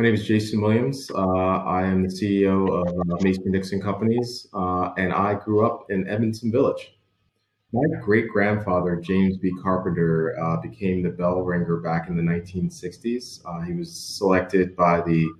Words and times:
My 0.00 0.04
name 0.04 0.14
is 0.14 0.26
Jayson 0.26 0.62
Williams. 0.62 1.10
Uh, 1.14 1.18
I 1.18 1.82
am 1.82 2.02
the 2.02 2.08
CEO 2.08 2.70
of 2.70 2.88
uh, 2.88 3.22
Mayson-Dixon 3.22 3.82
Companies, 3.82 4.48
uh, 4.54 4.94
and 4.96 5.12
I 5.12 5.34
grew 5.34 5.66
up 5.66 5.90
in 5.90 6.08
Edmondson 6.08 6.50
Village. 6.50 6.98
My 7.74 7.82
great 8.00 8.30
grandfather, 8.30 8.96
James 8.96 9.36
B. 9.36 9.52
Carpenter, 9.62 10.42
uh, 10.42 10.56
became 10.62 11.02
the 11.02 11.10
bell 11.10 11.42
ringer 11.42 11.80
back 11.82 12.08
in 12.08 12.16
the 12.16 12.22
1960s. 12.22 13.42
Uh, 13.44 13.60
he 13.60 13.74
was 13.74 13.94
selected 13.94 14.74
by 14.74 15.02
the 15.02 15.30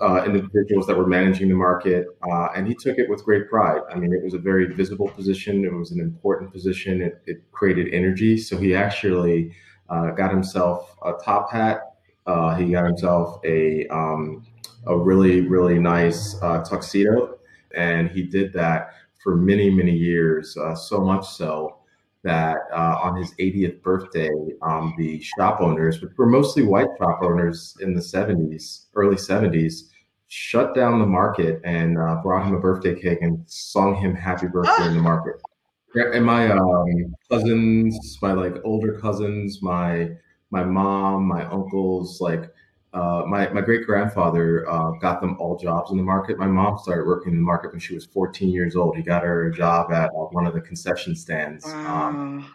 uh, 0.00 0.22
individuals 0.24 0.86
that 0.86 0.96
were 0.96 1.08
managing 1.08 1.48
the 1.48 1.56
market, 1.56 2.06
and 2.54 2.68
he 2.68 2.76
took 2.76 2.96
it 2.96 3.10
with 3.10 3.24
great 3.24 3.50
pride. 3.50 3.80
I 3.90 3.96
mean, 3.96 4.12
it 4.12 4.22
was 4.22 4.34
a 4.34 4.38
very 4.38 4.72
visible 4.72 5.08
position, 5.08 5.64
it 5.64 5.74
was 5.74 5.90
an 5.90 5.98
important 5.98 6.52
position, 6.52 7.02
it, 7.02 7.22
it 7.26 7.42
created 7.50 7.92
energy. 7.92 8.38
So 8.38 8.56
he 8.56 8.72
actually 8.72 9.52
got 9.88 10.30
himself 10.30 10.94
a 11.04 11.14
top 11.24 11.50
hat, 11.50 11.89
uh, 12.26 12.54
he 12.54 12.70
got 12.72 12.84
himself 12.84 13.40
a, 13.44 13.86
um, 13.88 14.46
a 14.86 14.96
really, 14.96 15.42
really 15.42 15.78
nice 15.78 16.34
tuxedo, 16.38 17.38
and 17.74 18.10
he 18.10 18.22
did 18.22 18.52
that 18.52 18.94
for 19.22 19.36
many, 19.36 19.70
many 19.70 19.92
years, 19.92 20.56
uh, 20.56 20.74
so 20.74 21.00
much 21.00 21.28
so 21.28 21.76
that 22.22 22.56
uh, 22.72 22.98
on 23.02 23.16
his 23.16 23.32
80th 23.34 23.82
birthday, 23.82 24.30
um, 24.62 24.94
the 24.98 25.20
shop 25.20 25.60
owners, 25.60 26.00
which 26.00 26.12
were 26.16 26.26
mostly 26.26 26.62
white 26.62 26.88
shop 26.98 27.20
owners 27.22 27.76
in 27.80 27.94
the 27.94 28.00
70s, 28.00 28.86
early 28.94 29.16
70s, 29.16 29.88
shut 30.28 30.74
down 30.74 30.98
the 30.98 31.06
market 31.06 31.60
and 31.64 31.98
uh, 31.98 32.16
brought 32.22 32.46
him 32.46 32.54
a 32.54 32.60
birthday 32.60 32.98
cake 32.98 33.18
and 33.20 33.42
sung 33.46 33.96
him 33.96 34.14
happy 34.14 34.46
birthday 34.46 34.86
in 34.86 34.94
the 34.94 35.02
market. 35.02 35.36
And 35.92 36.24
my 36.24 36.48
um, 36.48 37.16
cousins, 37.28 38.16
my 38.22 38.32
like 38.32 38.54
older 38.62 38.96
cousins, 39.00 39.58
my 39.60 40.10
my 40.50 40.64
mom, 40.64 41.26
my 41.26 41.44
uncles, 41.46 42.20
like 42.20 42.52
uh, 42.92 43.22
my 43.26 43.48
my 43.50 43.60
great 43.60 43.86
grandfather 43.86 44.68
uh, 44.68 44.90
got 45.00 45.20
them 45.20 45.36
all 45.38 45.56
jobs 45.56 45.90
in 45.90 45.96
the 45.96 46.02
market. 46.02 46.38
My 46.38 46.46
mom 46.46 46.78
started 46.78 47.06
working 47.06 47.32
in 47.32 47.38
the 47.38 47.44
market 47.44 47.70
when 47.70 47.80
she 47.80 47.94
was 47.94 48.06
14 48.06 48.48
years 48.50 48.74
old. 48.74 48.96
He 48.96 49.02
got 49.02 49.22
her 49.22 49.48
a 49.48 49.52
job 49.52 49.92
at 49.92 50.10
uh, 50.10 50.26
one 50.32 50.46
of 50.46 50.54
the 50.54 50.60
concession 50.60 51.14
stands. 51.14 51.64
Um, 51.66 52.54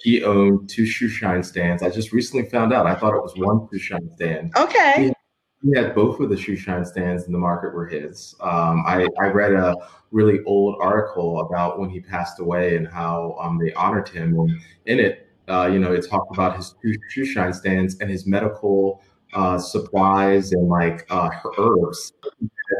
he 0.00 0.24
owned 0.24 0.68
two 0.68 0.86
shoe 0.86 1.08
shine 1.08 1.42
stands. 1.42 1.82
I 1.82 1.90
just 1.90 2.12
recently 2.12 2.48
found 2.48 2.72
out. 2.72 2.86
I 2.86 2.94
thought 2.94 3.14
it 3.14 3.22
was 3.22 3.34
one 3.36 3.68
shoe 3.70 3.78
shine 3.78 4.10
stand. 4.14 4.52
Okay. 4.56 5.12
He, 5.62 5.68
he 5.68 5.76
had 5.76 5.94
both 5.94 6.20
of 6.20 6.30
the 6.30 6.36
shoe 6.36 6.56
shine 6.56 6.84
stands 6.84 7.24
in 7.24 7.32
the 7.32 7.38
market 7.38 7.74
were 7.74 7.86
his. 7.86 8.34
Um, 8.40 8.84
I, 8.86 9.08
I 9.20 9.26
read 9.26 9.52
a 9.52 9.74
really 10.12 10.40
old 10.44 10.76
article 10.80 11.40
about 11.40 11.80
when 11.80 11.90
he 11.90 12.00
passed 12.00 12.38
away 12.38 12.76
and 12.76 12.86
how 12.86 13.36
um, 13.40 13.58
they 13.58 13.72
honored 13.72 14.08
him. 14.08 14.38
And 14.38 14.60
in 14.86 15.00
it, 15.00 15.27
uh, 15.48 15.68
you 15.72 15.78
know, 15.78 15.92
it 15.92 16.08
talked 16.08 16.34
about 16.34 16.56
his 16.56 16.74
shoe 17.10 17.24
shine 17.24 17.52
stands 17.52 17.98
and 18.00 18.10
his 18.10 18.26
medical 18.26 19.02
uh, 19.32 19.58
supplies 19.58 20.52
and 20.52 20.68
like 20.68 21.06
uh, 21.10 21.30
herbs. 21.58 22.12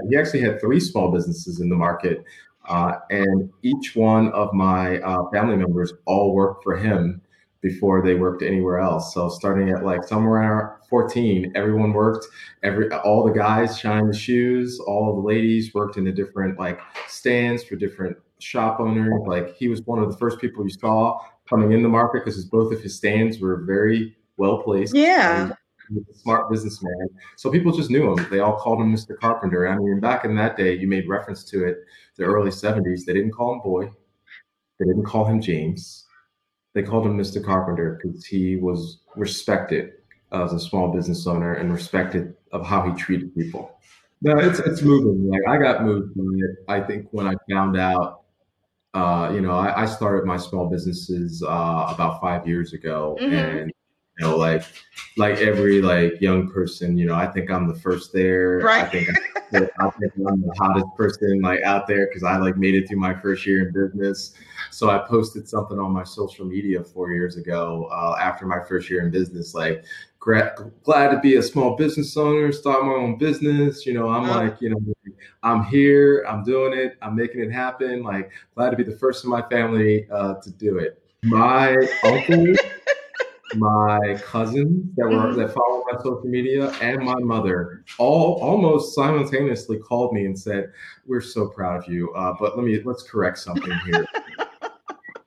He 0.09 0.17
actually 0.17 0.41
had 0.41 0.61
three 0.61 0.81
small 0.81 1.11
businesses 1.11 1.61
in 1.61 1.69
the 1.69 1.77
market, 1.77 2.25
uh, 2.69 2.97
and 3.11 3.51
each 3.63 3.97
one 3.97 4.31
of 4.33 4.53
my 4.53 4.99
uh, 5.01 5.29
family 5.31 5.57
members 5.57 5.93
all 6.07 6.35
worked 6.35 6.63
for 6.63 6.77
him 6.77 7.21
before 7.61 8.03
they 8.03 8.15
worked 8.15 8.43
anywhere 8.43 8.79
else. 8.79 9.13
So 9.13 9.29
starting 9.29 9.71
at 9.71 9.85
like 9.85 10.05
somewhere 10.05 10.41
around 10.41 10.79
14, 10.89 11.53
everyone 11.55 11.93
worked. 11.93 12.27
Every 12.63 12.91
all 12.91 13.25
the 13.25 13.33
guys 13.33 13.79
shined 13.79 14.13
the 14.13 14.17
shoes. 14.17 14.79
All 14.81 15.15
the 15.15 15.27
ladies 15.27 15.75
worked 15.75 15.97
in 15.97 16.05
the 16.05 16.13
different 16.13 16.59
like 16.59 16.81
stands 17.09 17.65
for 17.65 17.77
different 17.77 18.17
shop 18.39 18.79
owners. 18.81 19.23
Like 19.27 19.57
he 19.57 19.69
was 19.69 19.83
one 19.83 19.99
of 19.99 20.11
the 20.11 20.17
first 20.17 20.39
people 20.41 20.65
you 20.65 20.71
saw 20.71 21.21
coming 21.49 21.73
in 21.73 21.83
the 21.83 21.89
market 21.89 22.25
because 22.25 22.45
both 22.45 22.73
of 22.73 22.81
his 22.81 22.97
stands 22.97 23.41
were 23.41 23.57
very 23.57 24.17
well 24.37 24.63
placed. 24.63 24.95
Yeah 24.95 25.53
a 25.97 26.15
smart 26.15 26.51
businessman. 26.51 27.09
So 27.37 27.51
people 27.51 27.73
just 27.73 27.91
knew 27.91 28.13
him. 28.13 28.27
They 28.31 28.41
all 28.41 28.57
called 28.57 28.81
him 28.81 28.95
Mr. 28.95 29.19
Carpenter. 29.19 29.69
I 29.69 29.77
mean, 29.77 30.01
back 30.01 30.25
in 30.25 30.35
that 30.37 30.57
day, 30.57 30.75
you 30.75 30.87
made 30.87 31.09
reference 31.09 31.45
to 31.45 31.67
it, 31.67 31.79
the 32.17 32.25
early 32.25 32.51
70s, 32.51 33.05
they 33.05 33.15
didn't 33.15 33.33
call 33.33 33.55
him 33.55 33.61
boy. 33.61 33.91
They 34.79 34.87
didn't 34.87 35.05
call 35.05 35.25
him 35.25 35.41
James. 35.41 36.07
They 36.75 36.83
called 36.83 37.07
him 37.07 37.17
Mr. 37.17 37.45
Carpenter 37.45 37.99
because 38.01 38.25
he 38.25 38.57
was 38.57 39.01
respected 39.17 39.93
as 40.33 40.53
a 40.53 40.61
small 40.61 40.93
business 40.93 41.27
owner 41.27 41.55
and 41.55 41.73
respected 41.73 42.35
of 42.53 42.65
how 42.65 42.83
he 42.83 42.95
treated 42.95 43.35
people. 43.35 43.75
No, 44.21 44.37
it's 44.37 44.59
it's 44.59 44.83
moving. 44.83 45.29
Like 45.29 45.43
I 45.49 45.59
got 45.59 45.85
moved 45.85 46.15
by 46.17 46.25
it. 46.25 46.57
I 46.69 46.87
think 46.87 47.07
when 47.13 47.27
I 47.27 47.35
found 47.51 47.77
out, 47.77 48.18
uh, 48.99 49.31
you 49.33 49.41
know, 49.41 49.53
I, 49.53 49.83
I 49.83 49.87
started 49.87 50.27
my 50.27 50.37
small 50.37 50.69
businesses 50.69 51.43
uh, 51.43 51.93
about 51.95 52.21
five 52.21 52.47
years 52.47 52.73
ago, 52.73 53.17
mm-hmm. 53.21 53.33
and 53.33 53.73
you 54.19 54.27
know, 54.27 54.37
like 54.37 54.65
like 55.17 55.39
every 55.39 55.81
like 55.81 56.21
young 56.21 56.51
person, 56.51 56.99
you 56.99 57.07
know, 57.07 57.15
I 57.15 57.27
think 57.27 57.51
I'm 57.51 57.69
the 57.69 57.79
first 57.79 58.13
there. 58.13 58.59
Right. 58.59 58.85
I 58.85 58.89
think, 58.89 59.09
I 59.53 59.91
think 59.91 60.13
I'm 60.17 60.41
the 60.41 60.55
hottest 60.59 60.87
person 60.97 61.41
like 61.43 61.63
out 61.63 61.87
there 61.87 62.07
because 62.07 62.25
I 62.25 62.37
like 62.37 62.57
made 62.57 62.75
it 62.75 62.89
through 62.89 62.99
my 62.99 63.15
first 63.15 63.47
year 63.47 63.67
in 63.67 63.73
business. 63.73 64.35
So 64.71 64.91
I 64.91 64.99
posted 64.99 65.49
something 65.49 65.79
on 65.79 65.93
my 65.93 66.05
social 66.05 66.45
media 66.45 66.83
four 66.83 67.13
years 67.13 67.37
ago 67.37 67.89
uh, 67.93 68.17
after 68.21 68.47
my 68.47 68.63
first 68.69 68.91
year 68.91 69.05
in 69.05 69.11
business, 69.11 69.55
like 69.55 69.85
glad 70.21 71.11
to 71.11 71.21
be 71.23 71.37
a 71.37 71.43
small 71.43 71.77
business 71.77 72.17
owner, 72.17 72.53
start 72.53 72.85
my 72.85 72.93
own 72.93 73.19
business. 73.19 73.87
You 73.87 73.95
know, 73.95 74.09
I'm 74.09 74.25
uh-huh. 74.25 74.41
like, 74.41 74.61
you 74.61 74.71
know, 74.71 74.79
I'm 75.43 75.65
here, 75.65 76.25
I'm 76.29 76.45
doing 76.45 76.79
it, 76.79 76.97
I'm 77.03 77.15
making 77.15 77.41
it 77.41 77.51
happen. 77.51 78.03
Like 78.03 78.31
glad 78.55 78.71
to 78.71 78.77
be 78.77 78.83
the 78.83 78.97
first 78.97 79.25
in 79.25 79.31
my 79.31 79.43
family 79.43 80.07
uh, 80.11 80.35
to 80.35 80.51
do 80.51 80.79
it. 80.79 81.03
My 81.25 81.77
uncle 82.05 82.55
my 83.55 83.99
cousins 84.23 84.95
that 84.97 85.07
were 85.07 85.17
mm-hmm. 85.17 85.41
that 85.41 85.55
follow 85.55 85.83
my 85.91 85.99
social 85.99 86.23
media 86.25 86.71
and 86.83 87.03
my 87.03 87.15
mother 87.15 87.83
all 87.99 88.35
almost 88.43 88.95
simultaneously 88.95 89.79
called 89.79 90.13
me 90.13 90.27
and 90.27 90.39
said, 90.39 90.73
"We're 91.07 91.21
so 91.21 91.49
proud 91.49 91.83
of 91.83 91.91
you." 91.91 92.13
Uh, 92.15 92.35
but 92.39 92.57
let 92.57 92.65
me 92.65 92.81
let's 92.85 93.03
correct 93.03 93.39
something 93.39 93.73
here. 93.87 94.07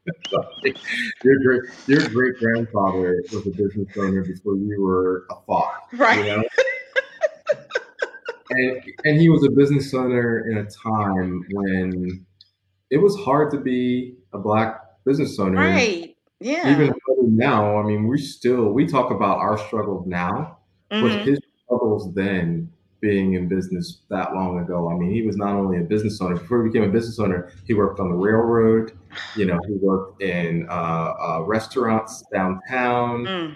your 1.24 1.40
great 1.44 1.62
your 1.88 2.08
great 2.10 2.36
grandfather 2.40 3.22
was 3.32 3.46
a 3.46 3.52
business 3.52 3.88
owner 3.98 4.24
before 4.24 4.56
you 4.56 4.82
were 4.82 5.28
a 5.30 5.36
thought, 5.46 5.84
right? 5.94 6.26
You 6.26 6.38
know? 6.38 6.44
and 8.52 8.84
and 9.06 9.22
he 9.22 9.30
was 9.30 9.44
a 9.44 9.50
business 9.50 9.94
owner 9.94 10.50
in 10.50 10.58
a 10.58 10.66
time 10.66 11.44
when 11.52 12.26
it 12.90 12.98
was 12.98 13.16
hard 13.18 13.52
to 13.52 13.60
be 13.60 14.16
a 14.34 14.40
black 14.40 14.82
business 15.06 15.38
owner, 15.40 15.58
right? 15.58 16.16
Yeah. 16.40 16.72
Even 16.72 16.94
now, 17.22 17.78
I 17.78 17.84
mean, 17.84 18.08
we 18.08 18.18
still 18.18 18.72
we 18.72 18.88
talk 18.88 19.12
about 19.12 19.38
our 19.38 19.58
struggles 19.58 20.08
now, 20.08 20.58
mm-hmm. 20.92 21.08
but 21.08 21.28
his 21.28 21.40
struggles 21.64 22.12
then 22.16 22.72
being 23.02 23.34
in 23.34 23.48
business 23.48 24.00
that 24.10 24.34
long 24.34 24.60
ago. 24.60 24.90
I 24.90 24.96
mean, 24.96 25.12
he 25.12 25.24
was 25.24 25.36
not 25.36 25.56
only 25.56 25.80
a 25.80 25.82
business 25.82 26.22
owner 26.22 26.36
before 26.38 26.64
he 26.64 26.70
became 26.70 26.88
a 26.88 26.92
business 26.92 27.20
owner. 27.20 27.52
He 27.66 27.74
worked 27.74 28.00
on 28.00 28.10
the 28.10 28.16
railroad. 28.16 28.98
You 29.36 29.46
know, 29.46 29.60
he 29.68 29.74
worked 29.74 30.22
in 30.22 30.68
uh, 30.70 30.74
uh, 31.20 31.44
restaurants 31.46 32.24
downtown. 32.32 33.26
Mm. 33.26 33.56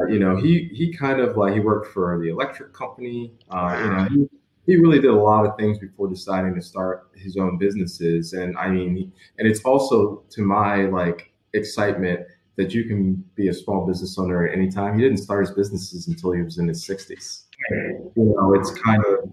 Uh, 0.00 0.06
you 0.06 0.18
know, 0.18 0.36
he 0.36 0.70
he 0.72 0.92
kind 0.92 1.20
of 1.20 1.36
like 1.36 1.54
he 1.54 1.60
worked 1.60 1.92
for 1.92 2.18
the 2.20 2.28
electric 2.28 2.72
company. 2.72 3.32
Uh, 3.50 3.78
you 3.82 3.90
know, 3.90 4.04
he, 4.04 4.72
he 4.72 4.76
really 4.76 4.98
did 4.98 5.10
a 5.10 5.14
lot 5.14 5.46
of 5.46 5.56
things 5.56 5.78
before 5.78 6.08
deciding 6.08 6.54
to 6.54 6.62
start 6.62 7.08
his 7.14 7.36
own 7.36 7.58
businesses. 7.58 8.32
And 8.32 8.56
I 8.56 8.68
mean, 8.68 9.12
and 9.38 9.46
it's 9.46 9.60
also 9.60 10.24
to 10.30 10.42
my 10.42 10.86
like 10.86 11.32
excitement 11.52 12.20
that 12.56 12.72
you 12.72 12.84
can 12.84 13.22
be 13.34 13.48
a 13.48 13.54
small 13.54 13.86
business 13.86 14.18
owner 14.18 14.46
at 14.46 14.54
any 14.56 14.70
time. 14.70 14.98
He 14.98 15.04
didn't 15.04 15.18
start 15.18 15.46
his 15.46 15.54
businesses 15.54 16.08
until 16.08 16.32
he 16.32 16.42
was 16.42 16.58
in 16.58 16.66
his 16.66 16.86
60s. 16.86 17.42
You 17.70 18.12
know, 18.16 18.54
it's 18.54 18.70
kind 18.80 19.02
of 19.04 19.32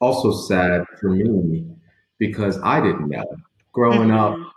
also 0.00 0.32
sad 0.32 0.84
for 1.00 1.10
me 1.10 1.66
because 2.18 2.58
I 2.62 2.80
didn't 2.80 3.08
know. 3.08 3.24
Growing 3.72 4.08
mm-hmm. 4.08 4.44
up, 4.44 4.52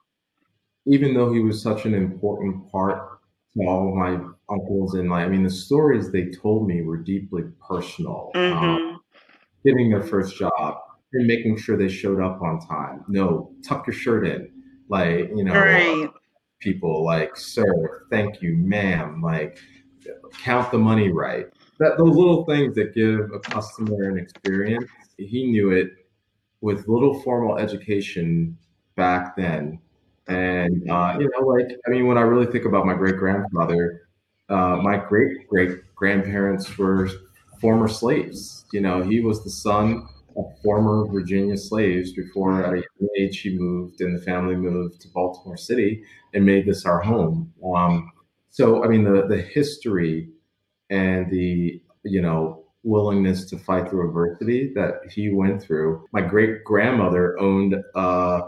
even 0.86 1.14
though 1.14 1.32
he 1.32 1.40
was 1.40 1.62
such 1.62 1.86
an 1.86 1.94
important 1.94 2.72
part 2.72 3.20
to 3.54 3.64
all 3.68 3.90
of 3.90 3.96
my 3.96 4.20
uncles 4.50 4.96
and 4.96 5.10
like, 5.10 5.26
I 5.26 5.30
mean, 5.30 5.44
the 5.44 5.50
stories 5.50 6.12
they 6.12 6.32
told 6.32 6.68
me 6.68 6.82
were 6.82 6.98
deeply 6.98 7.44
personal. 7.68 8.32
Mm-hmm. 8.36 8.64
Um, 8.64 9.02
getting 9.66 9.90
their 9.90 10.02
first 10.02 10.38
job 10.38 10.78
and 11.14 11.28
making 11.28 11.58
sure 11.58 11.78
they 11.78 11.90
showed 11.90 12.22
up 12.22 12.42
on 12.42 12.60
time. 12.66 13.04
No, 13.08 13.52
tuck 13.64 13.86
your 13.86 13.94
shirt 13.94 14.26
in. 14.26 14.50
Like, 14.90 15.30
you 15.36 15.44
know, 15.44 15.54
right 15.54 16.10
people 16.62 17.04
like, 17.04 17.36
sir, 17.36 18.06
thank 18.10 18.42
you, 18.42 18.56
ma'am, 18.56 19.22
like 19.22 19.58
count 20.42 20.72
the 20.72 20.78
money 20.78 21.10
right. 21.10 21.48
That 21.82 21.98
those 21.98 22.16
little 22.16 22.46
things 22.46 22.76
that 22.76 22.96
give 22.96 23.32
a 23.34 23.40
customer 23.40 24.10
an 24.10 24.18
experience, 24.18 24.90
he 25.18 25.46
knew 25.46 25.72
it 25.72 25.90
with 26.62 26.88
little 26.88 27.20
formal 27.22 27.58
education 27.58 28.58
back 28.96 29.36
then. 29.36 29.80
And 30.28 30.90
uh, 30.90 31.18
you 31.20 31.30
know, 31.30 31.48
like 31.48 31.68
I 31.88 31.90
mean, 31.90 32.08
when 32.08 32.18
I 32.18 32.22
really 32.22 32.46
think 32.46 32.66
about 32.66 32.86
my 32.86 32.94
great 32.94 33.18
grandfather, 33.18 34.04
uh, 34.50 34.78
my 34.78 34.98
great 34.98 35.48
great 35.50 35.80
grandparents 35.96 36.78
were 36.78 37.10
former 37.60 37.88
slaves. 37.88 38.66
You 38.74 38.82
know, 38.82 39.02
he 39.04 39.22
was 39.22 39.44
the 39.44 39.50
son 39.50 40.08
of 40.38 40.46
former 40.64 41.08
Virginia 41.12 41.58
slaves 41.58 42.14
before 42.14 42.64
at 42.64 42.74
a 42.74 42.78
young 42.78 43.10
age 43.20 43.42
he 43.42 43.58
moved 43.58 44.02
and 44.02 44.18
the 44.18 44.22
family 44.22 44.56
moved 44.56 45.02
to 45.02 45.10
Baltimore 45.10 45.58
City 45.58 46.04
and 46.34 46.46
made 46.46 46.66
this 46.66 46.86
our 46.86 47.02
home. 47.02 47.52
Um, 47.76 48.12
so 48.50 48.84
I 48.84 48.88
mean 48.88 49.04
the 49.04 49.28
the 49.28 49.42
history 49.42 50.30
and 50.92 51.32
the 51.32 51.82
you 52.04 52.22
know 52.22 52.64
willingness 52.84 53.46
to 53.46 53.58
fight 53.58 53.90
through 53.90 54.08
adversity 54.10 54.72
that 54.76 54.96
he 55.10 55.32
went 55.32 55.62
through. 55.62 56.06
My 56.12 56.22
great 56.22 56.64
grandmother 56.64 57.40
owned 57.40 57.76
uh, 57.96 58.42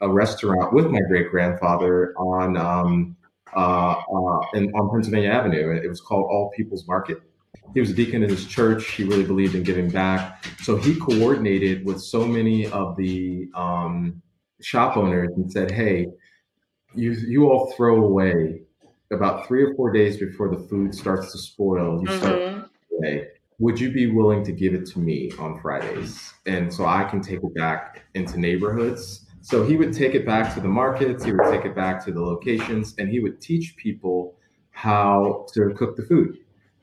a 0.00 0.08
restaurant 0.08 0.72
with 0.72 0.86
my 0.86 1.00
great 1.08 1.30
grandfather 1.30 2.14
on 2.16 2.56
um, 2.56 3.16
uh, 3.54 3.94
uh, 3.94 4.40
in, 4.54 4.70
on 4.72 4.90
Pennsylvania 4.90 5.30
Avenue. 5.30 5.72
It 5.72 5.88
was 5.88 6.00
called 6.00 6.26
All 6.30 6.50
People's 6.56 6.86
Market. 6.86 7.18
He 7.74 7.80
was 7.80 7.90
a 7.90 7.94
deacon 7.94 8.22
in 8.22 8.30
his 8.30 8.46
church. 8.46 8.92
He 8.92 9.04
really 9.04 9.24
believed 9.24 9.54
in 9.54 9.62
giving 9.62 9.90
back. 9.90 10.44
So 10.62 10.76
he 10.76 10.98
coordinated 10.98 11.84
with 11.84 12.00
so 12.00 12.24
many 12.24 12.66
of 12.66 12.96
the 12.96 13.48
um, 13.54 14.22
shop 14.60 14.96
owners 14.96 15.30
and 15.36 15.50
said, 15.50 15.70
"Hey, 15.70 16.06
you 16.94 17.12
you 17.12 17.50
all 17.50 17.72
throw 17.72 18.04
away 18.04 18.62
about 19.10 19.46
three 19.46 19.62
or 19.62 19.74
four 19.74 19.92
days 19.92 20.16
before 20.18 20.48
the 20.48 20.58
food 20.58 20.94
starts 20.94 21.32
to 21.32 21.38
spoil. 21.38 22.00
You 22.02 22.08
mm-hmm. 22.08 23.04
start. 23.04 23.34
Would 23.58 23.78
you 23.78 23.92
be 23.92 24.10
willing 24.10 24.42
to 24.44 24.52
give 24.52 24.72
it 24.72 24.86
to 24.86 24.98
me 24.98 25.32
on 25.38 25.60
Fridays, 25.60 26.32
and 26.46 26.72
so 26.72 26.86
I 26.86 27.04
can 27.04 27.20
take 27.20 27.42
it 27.42 27.54
back 27.54 28.04
into 28.14 28.40
neighborhoods?" 28.40 29.26
So 29.42 29.64
he 29.64 29.76
would 29.76 29.92
take 29.92 30.14
it 30.14 30.24
back 30.24 30.54
to 30.54 30.60
the 30.60 30.68
markets. 30.68 31.24
He 31.24 31.32
would 31.32 31.50
take 31.50 31.64
it 31.64 31.74
back 31.74 32.04
to 32.06 32.12
the 32.12 32.20
locations, 32.22 32.94
and 32.98 33.08
he 33.08 33.20
would 33.20 33.40
teach 33.40 33.76
people 33.76 34.36
how 34.70 35.46
to 35.52 35.74
cook 35.74 35.96
the 35.96 36.02
food 36.02 36.38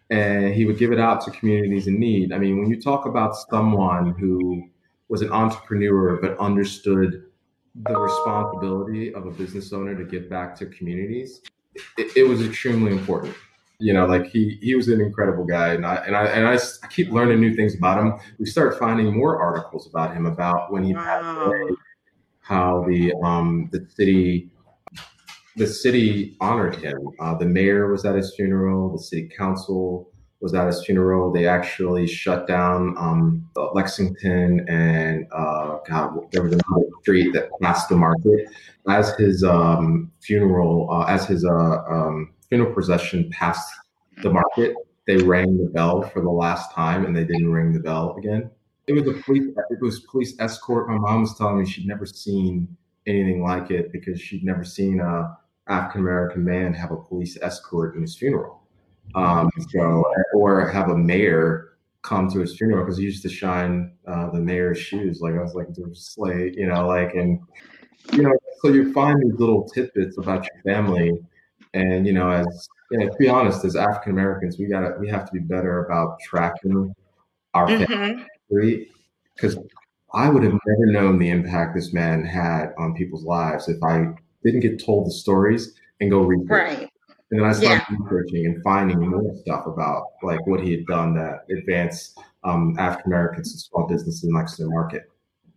and 0.10 0.54
he 0.54 0.66
would 0.66 0.78
give 0.78 0.92
it 0.92 1.00
out 1.00 1.22
to 1.26 1.32
communities 1.32 1.88
in 1.88 2.00
need. 2.00 2.32
I 2.32 2.38
mean, 2.38 2.60
when 2.60 2.70
you 2.70 2.82
talk 2.82 3.06
about 3.06 3.36
someone 3.36 4.16
who 4.18 4.70
was 5.10 5.22
an 5.22 5.32
entrepreneur 5.32 6.20
but 6.22 6.38
understood 6.40 7.24
the 7.76 8.00
responsibility 8.00 9.14
of 9.14 9.26
a 9.26 9.32
business 9.32 9.74
owner 9.74 9.96
to 9.96 10.04
give 10.04 10.30
back 10.30 10.56
to 10.60 10.66
communities, 10.68 11.42
it, 11.98 12.16
it 12.18 12.24
was 12.24 12.46
extremely 12.46 12.92
important. 12.92 13.36
You 13.80 13.94
know, 13.94 14.06
like 14.06 14.26
he 14.26 14.58
he 14.62 14.76
was 14.76 14.88
an 14.88 15.00
incredible 15.02 15.46
guy, 15.46 15.74
and 15.74 15.86
I 15.86 15.96
and 15.98 16.16
I 16.16 16.26
and 16.26 16.48
I, 16.48 16.58
keep 16.90 17.12
learning 17.12 17.40
new 17.40 17.54
things 17.54 17.76
about 17.76 18.00
him. 18.00 18.20
We 18.40 18.48
start 18.48 18.80
finding 18.80 19.16
more 19.16 19.40
articles 19.40 19.88
about 19.88 20.16
him 20.16 20.26
about 20.26 20.72
when 20.72 20.84
he 20.84 20.96
wow. 20.96 21.04
passed 21.04 21.48
away, 21.48 21.76
how 22.40 22.86
the 22.88 23.14
um 23.24 23.70
the 23.72 23.88
city 23.96 24.50
the 25.58 25.68
city 25.68 26.38
honored 26.40 26.76
him. 26.76 26.98
Uh, 27.20 27.36
the 27.36 27.46
mayor 27.46 27.92
was 27.92 28.06
at 28.06 28.16
his 28.16 28.36
funeral. 28.36 28.92
The 28.92 29.04
city 29.04 29.30
council 29.36 30.12
was 30.40 30.54
at 30.54 30.68
his 30.68 30.86
funeral. 30.86 31.32
They 31.32 31.48
actually 31.48 32.08
shut 32.08 32.48
down 32.48 32.96
um, 32.98 33.50
Lexington 33.74 34.68
and 34.70 35.26
uh, 35.32 35.78
God, 35.88 36.32
there 36.32 36.44
was 36.44 36.54
another 36.54 36.88
street 37.02 37.34
that 37.34 37.50
passed 37.62 37.90
the 37.90 37.96
market 37.96 38.48
as 38.88 39.16
his 39.16 39.44
um, 39.44 40.12
funeral, 40.22 40.90
uh, 40.92 41.06
as 41.06 41.26
his 41.26 41.44
uh, 41.44 41.50
um, 41.90 42.34
funeral 42.50 42.74
procession 42.74 43.30
passed 43.32 43.74
the 44.24 44.30
market. 44.30 44.76
They 45.06 45.18
rang 45.18 45.58
the 45.58 45.70
bell 45.70 46.02
for 46.02 46.22
the 46.22 46.30
last 46.30 46.74
time, 46.74 47.06
and 47.06 47.16
they 47.16 47.24
didn't 47.24 47.52
ring 47.52 47.74
the 47.74 47.80
bell 47.80 48.16
again. 48.18 48.50
It 48.88 48.94
was 48.94 49.08
a 49.08 49.22
police. 49.24 49.50
It 49.70 49.82
was 49.82 50.02
police 50.02 50.36
escort. 50.40 50.90
My 50.90 50.98
mom 50.98 51.22
was 51.22 51.38
telling 51.38 51.60
me 51.60 51.66
she'd 51.66 51.88
never 51.88 52.06
seen 52.06 52.68
anything 53.06 53.42
like 53.42 53.72
it 53.72 53.92
because 53.92 54.20
she'd 54.20 54.44
never 54.44 54.64
seen 54.64 55.00
a 55.00 55.38
African 55.68 56.02
American 56.02 56.44
man 56.44 56.74
have 56.74 56.92
a 56.92 56.98
police 56.98 57.38
escort 57.42 57.96
in 57.96 58.02
his 58.02 58.18
funeral. 58.18 58.67
Um, 59.16 59.50
so, 59.70 60.04
or 60.34 60.70
have 60.70 60.90
a 60.90 60.98
mayor 60.98 61.78
come 62.04 62.30
to 62.32 62.40
his 62.40 62.56
funeral 62.56 62.86
because 62.86 62.98
he 62.98 63.04
used 63.04 63.24
to 63.24 63.30
shine 63.30 63.92
uh, 64.08 64.30
the 64.32 64.40
mayor's 64.40 64.78
shoes. 64.78 65.20
Like 65.22 65.36
I 65.36 65.42
was 65.42 65.56
like, 65.56 65.74
to 65.76 65.94
slay, 65.94 66.54
you 66.56 66.68
know, 66.68 66.88
like, 66.88 67.14
and, 67.16 67.40
you 68.14 68.22
know, 68.22 68.34
so 68.62 68.70
you 68.70 68.94
find 68.94 69.22
these 69.22 69.40
little 69.40 69.68
tidbits 69.68 70.18
about 70.18 70.46
your 70.46 70.64
family. 70.64 71.20
And, 71.74 72.08
you 72.08 72.14
know, 72.14 72.30
as, 72.30 72.70
you 72.92 73.00
know, 73.00 73.10
to 73.10 73.16
be 73.18 73.28
honest, 73.28 73.66
as 73.66 73.76
African 73.76 74.14
Americans, 74.14 74.58
we 74.58 74.68
gotta, 74.68 74.96
we 75.00 75.10
have 75.10 75.26
to 75.26 75.32
be 75.34 75.40
better 75.40 75.86
about 75.86 76.20
tracking 76.22 76.96
our 77.54 77.68
mm-hmm. 77.68 78.22
family 78.50 78.90
because 79.36 79.58
I 80.14 80.30
would 80.30 80.44
have 80.44 80.58
never 80.66 80.86
known 80.92 81.20
the 81.20 81.30
impact 81.30 81.76
this 81.76 81.94
man 81.94 82.24
had 82.24 82.74
on 82.78 82.96
people's 82.96 83.24
lives 83.24 83.68
if 83.68 83.84
I 83.84 84.14
didn't 84.44 84.62
get 84.62 84.84
told 84.84 85.08
the 85.08 85.12
stories 85.12 85.74
and 86.00 86.10
go 86.10 86.22
research. 86.22 86.50
Right. 86.50 86.90
And 87.32 87.42
then 87.42 87.50
I 87.50 87.52
started 87.52 87.84
yeah. 87.90 87.98
researching 88.00 88.46
and 88.46 88.64
finding 88.64 89.00
more 89.00 89.36
stuff 89.36 89.66
about 89.68 90.04
like 90.24 90.46
what 90.48 90.62
he 90.62 90.72
had 90.72 90.86
done 90.86 91.14
that 91.16 91.46
advanced 91.50 92.18
um, 92.44 92.76
African 92.80 93.12
Americans 93.12 93.52
and 93.52 93.60
small 93.60 93.88
business 93.88 94.24
in 94.24 94.34
Lexington 94.34 94.74
Market. 94.74 95.04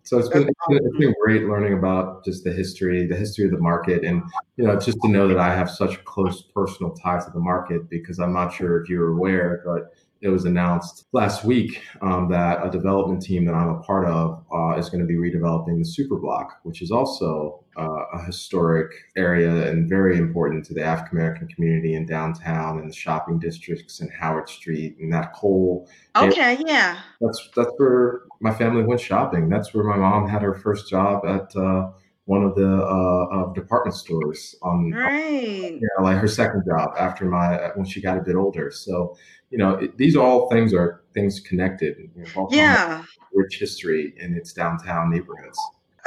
So 0.02 0.18
it's 0.18 0.28
been, 0.28 0.48
it's 0.70 0.96
been 0.96 1.14
great 1.22 1.44
learning 1.44 1.74
about 1.74 2.24
just 2.24 2.42
the 2.42 2.52
history, 2.52 3.06
the 3.06 3.14
history 3.14 3.44
of 3.44 3.52
the 3.52 3.58
market, 3.58 4.02
and 4.02 4.22
you 4.56 4.64
know, 4.64 4.76
just 4.76 4.98
to 5.02 5.08
know 5.08 5.28
that 5.28 5.38
I 5.38 5.54
have 5.54 5.70
such 5.70 6.02
close 6.04 6.42
personal 6.54 6.92
ties 6.94 7.26
to 7.26 7.30
the 7.30 7.38
market 7.38 7.88
because 7.88 8.18
I'm 8.18 8.32
not 8.32 8.52
sure 8.52 8.82
if 8.82 8.88
you're 8.88 9.12
aware, 9.12 9.62
but 9.64 9.94
it 10.22 10.28
was 10.28 10.44
announced 10.44 11.06
last 11.12 11.44
week 11.44 11.82
um, 12.02 12.28
that 12.30 12.64
a 12.64 12.70
development 12.70 13.22
team 13.22 13.44
that 13.46 13.54
I'm 13.54 13.70
a 13.70 13.80
part 13.80 14.06
of 14.06 14.44
uh, 14.52 14.76
is 14.78 14.90
going 14.90 15.00
to 15.00 15.06
be 15.06 15.14
redeveloping 15.14 15.78
the 15.78 15.84
Superblock, 15.84 16.48
which 16.62 16.82
is 16.82 16.90
also 16.90 17.64
uh, 17.78 18.04
a 18.12 18.22
historic 18.24 18.92
area 19.16 19.70
and 19.70 19.88
very 19.88 20.18
important 20.18 20.64
to 20.66 20.74
the 20.74 20.82
African 20.82 21.18
American 21.18 21.48
community 21.48 21.94
in 21.94 22.04
downtown 22.04 22.78
and 22.78 22.90
the 22.90 22.94
shopping 22.94 23.38
districts 23.38 24.00
and 24.00 24.10
Howard 24.12 24.48
Street 24.48 24.98
and 25.00 25.12
that 25.12 25.32
whole. 25.32 25.88
Okay, 26.16 26.54
area. 26.54 26.64
yeah. 26.66 27.00
That's 27.20 27.48
that's 27.56 27.70
where 27.78 28.22
my 28.40 28.52
family 28.52 28.82
went 28.82 29.00
shopping. 29.00 29.48
That's 29.48 29.72
where 29.72 29.84
my 29.84 29.96
mom 29.96 30.28
had 30.28 30.42
her 30.42 30.54
first 30.54 30.88
job 30.88 31.24
at. 31.24 31.56
Uh, 31.56 31.90
one 32.30 32.44
of 32.44 32.54
the 32.54 32.84
uh, 32.84 33.52
department 33.54 33.96
stores 33.96 34.54
on, 34.62 34.92
right. 34.92 35.72
you 35.72 35.88
know, 35.98 36.04
like 36.04 36.16
her 36.16 36.28
second 36.28 36.62
job 36.64 36.90
after 36.96 37.24
my 37.24 37.70
when 37.74 37.84
she 37.84 38.00
got 38.00 38.16
a 38.16 38.20
bit 38.20 38.36
older. 38.36 38.70
So 38.70 39.16
you 39.50 39.58
know, 39.58 39.74
it, 39.74 39.98
these 39.98 40.14
all 40.14 40.48
things 40.48 40.72
are 40.72 41.02
things 41.12 41.40
connected. 41.40 41.96
You 41.98 42.24
know, 42.36 42.48
yeah. 42.52 43.02
Rich 43.34 43.58
history 43.58 44.14
in 44.16 44.34
its 44.34 44.52
downtown 44.52 45.10
neighborhoods. 45.10 45.58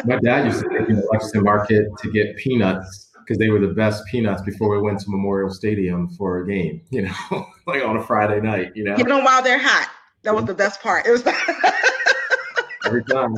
My 0.06 0.18
dad 0.24 0.46
used 0.46 0.64
to 0.64 0.70
take 0.70 0.88
me 0.88 0.96
to 0.96 1.06
Lexington 1.12 1.44
Market 1.44 1.88
to 1.98 2.12
get 2.12 2.38
peanuts 2.38 3.12
because 3.20 3.38
they 3.38 3.50
were 3.50 3.60
the 3.60 3.74
best 3.74 4.06
peanuts 4.10 4.42
before 4.44 4.70
we 4.70 4.82
went 4.82 5.02
to 5.02 5.10
Memorial 5.10 5.50
Stadium 5.50 6.08
for 6.16 6.42
a 6.42 6.48
game, 6.48 6.82
you 6.90 7.02
know, 7.02 7.48
like 7.68 7.84
on 7.84 7.98
a 7.98 8.04
Friday 8.04 8.40
night, 8.40 8.72
you 8.76 8.86
know. 8.86 8.96
Them 8.96 9.26
while 9.26 9.44
they're 9.44 9.60
hot. 9.62 9.90
That 10.22 10.34
was 10.34 10.46
the 10.46 10.54
best 10.54 10.82
part. 10.82 11.06
It 11.06 11.12
was 11.12 11.28
every 12.86 13.04
time. 13.04 13.36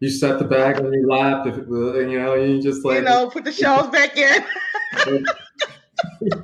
You 0.00 0.10
set 0.10 0.38
the 0.38 0.44
bag 0.44 0.78
on 0.78 0.92
your 0.92 1.08
lap, 1.08 1.46
if 1.46 1.58
it, 1.58 1.68
you 1.68 2.20
know, 2.20 2.34
you 2.34 2.62
just 2.62 2.84
like 2.84 2.98
you 2.98 3.02
know, 3.02 3.28
put 3.30 3.44
the 3.44 3.52
shells 3.52 3.88
back 3.88 4.16
in. 4.16 4.44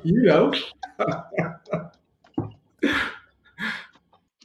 you 0.03 0.23
know. 0.23 0.53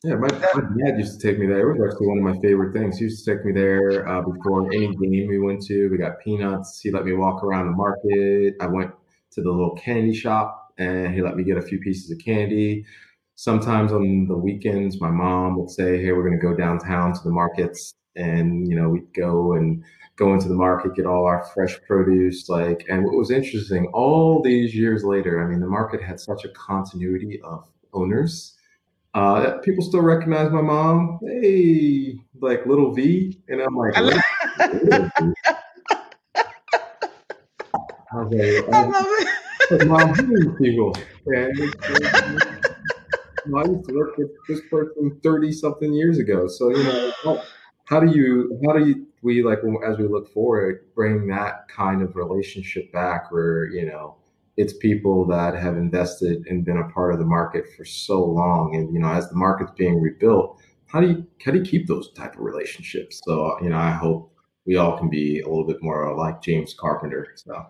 Yeah, 0.02 0.14
my, 0.14 0.28
my, 0.54 0.62
dad 0.78 0.98
used 0.98 1.20
to 1.20 1.26
take 1.26 1.38
me 1.38 1.46
there. 1.46 1.70
It 1.70 1.78
was 1.78 1.92
actually 1.92 2.06
one 2.06 2.18
of 2.18 2.24
my 2.24 2.40
favorite 2.40 2.72
things. 2.72 2.96
He 2.96 3.04
used 3.04 3.22
to 3.22 3.34
take 3.34 3.44
me 3.44 3.52
there 3.52 4.08
uh, 4.08 4.22
before 4.22 4.66
any 4.72 4.94
game 4.96 5.28
we 5.28 5.38
went 5.38 5.62
to. 5.66 5.88
We 5.88 5.98
got 5.98 6.20
peanuts. 6.20 6.80
He 6.80 6.90
let 6.90 7.04
me 7.04 7.12
walk 7.12 7.44
around 7.44 7.66
the 7.66 7.72
market. 7.72 8.54
I 8.62 8.66
went 8.66 8.92
to 9.32 9.42
the 9.42 9.50
little 9.50 9.76
candy 9.76 10.14
shop 10.14 10.72
and 10.78 11.12
he 11.12 11.20
let 11.20 11.36
me 11.36 11.44
get 11.44 11.58
a 11.58 11.62
few 11.62 11.78
pieces 11.80 12.10
of 12.10 12.18
candy. 12.18 12.86
Sometimes 13.40 13.90
on 13.90 14.26
the 14.28 14.36
weekends, 14.36 15.00
my 15.00 15.10
mom 15.10 15.58
would 15.58 15.70
say, 15.70 16.02
Hey, 16.02 16.12
we're 16.12 16.28
going 16.28 16.38
to 16.38 16.46
go 16.46 16.54
downtown 16.54 17.14
to 17.14 17.20
the 17.24 17.30
markets. 17.30 17.94
And, 18.14 18.68
you 18.68 18.76
know, 18.76 18.90
we'd 18.90 19.14
go 19.14 19.54
and 19.54 19.82
go 20.16 20.34
into 20.34 20.48
the 20.48 20.54
market, 20.54 20.94
get 20.94 21.06
all 21.06 21.24
our 21.24 21.44
fresh 21.54 21.80
produce. 21.86 22.50
Like, 22.50 22.84
and 22.90 23.02
what 23.02 23.14
was 23.14 23.30
interesting, 23.30 23.86
all 23.94 24.42
these 24.42 24.74
years 24.74 25.04
later, 25.04 25.42
I 25.42 25.48
mean, 25.48 25.60
the 25.60 25.66
market 25.66 26.02
had 26.02 26.20
such 26.20 26.44
a 26.44 26.50
continuity 26.50 27.40
of 27.42 27.66
owners 27.94 28.58
uh, 29.14 29.58
people 29.64 29.82
still 29.82 30.02
recognize 30.02 30.52
my 30.52 30.60
mom. 30.60 31.18
Hey, 31.22 32.20
like 32.40 32.64
little 32.66 32.92
V, 32.92 33.40
and 33.48 33.60
I'm 33.60 33.74
like, 33.74 33.96
I 33.96 34.02
was 34.02 34.14
like, 34.14 34.22
I 38.12 38.84
love 38.84 39.06
it. 39.08 39.86
Mom, 39.86 40.10
are 41.34 42.59
I 43.56 43.64
used 43.64 43.88
to 43.88 43.94
work 43.94 44.16
with 44.16 44.30
this 44.48 44.60
person 44.70 45.18
thirty 45.22 45.52
something 45.52 45.92
years 45.92 46.18
ago. 46.18 46.46
So 46.48 46.70
you 46.70 46.82
know, 46.82 47.12
how, 47.22 47.42
how 47.90 48.00
do 48.00 48.16
you 48.16 48.58
how 48.64 48.72
do 48.74 48.86
you 48.86 49.06
we 49.22 49.42
like 49.42 49.58
as 49.86 49.98
we 49.98 50.06
look 50.06 50.32
forward 50.32 50.84
bring 50.94 51.26
that 51.26 51.68
kind 51.68 52.02
of 52.02 52.16
relationship 52.16 52.90
back 52.92 53.30
where 53.32 53.66
you 53.66 53.84
know 53.84 54.16
it's 54.56 54.74
people 54.74 55.26
that 55.26 55.54
have 55.54 55.76
invested 55.76 56.44
and 56.46 56.64
been 56.64 56.78
a 56.78 56.88
part 56.90 57.12
of 57.12 57.18
the 57.18 57.24
market 57.24 57.64
for 57.76 57.84
so 57.84 58.24
long 58.24 58.74
and 58.74 58.92
you 58.94 59.00
know 59.00 59.10
as 59.10 59.28
the 59.28 59.34
market's 59.34 59.72
being 59.76 60.00
rebuilt 60.00 60.58
how 60.86 61.00
do 61.00 61.08
you 61.08 61.26
how 61.44 61.50
do 61.50 61.58
you 61.58 61.64
keep 61.64 61.86
those 61.86 62.12
type 62.12 62.34
of 62.34 62.40
relationships 62.40 63.20
so 63.24 63.58
you 63.60 63.68
know 63.68 63.78
i 63.78 63.90
hope 63.90 64.32
we 64.66 64.76
all 64.76 64.96
can 64.96 65.10
be 65.10 65.40
a 65.40 65.48
little 65.48 65.66
bit 65.66 65.82
more 65.82 66.16
like 66.16 66.40
james 66.40 66.74
carpenter 66.74 67.26
so 67.34 67.66